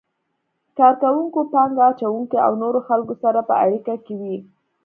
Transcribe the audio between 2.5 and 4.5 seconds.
نورو خلکو سره په اړیکه کې وي.